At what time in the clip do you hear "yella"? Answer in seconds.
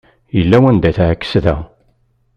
0.37-0.57